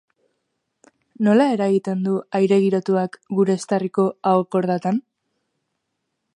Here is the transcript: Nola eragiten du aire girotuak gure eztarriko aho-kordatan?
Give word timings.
Nola 1.27 1.45
eragiten 1.57 2.01
du 2.07 2.15
aire 2.41 2.59
girotuak 2.65 3.19
gure 3.41 3.59
eztarriko 3.61 4.09
aho-kordatan? 4.33 5.01